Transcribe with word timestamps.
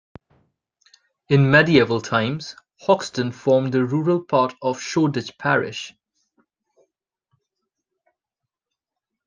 In 1.29 1.51
medieval 1.51 2.01
times, 2.01 2.55
Hoxton 2.79 3.31
formed 3.31 3.75
a 3.75 3.85
rural 3.85 4.23
part 4.23 4.55
of 4.59 4.81
Shoreditch 4.81 5.37
parish. 5.37 5.93